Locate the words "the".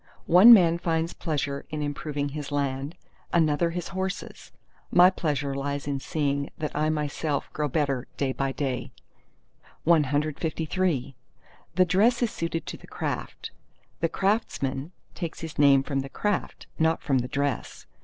11.75-11.85, 12.77-12.87, 13.99-14.09, 15.99-16.09, 17.19-17.27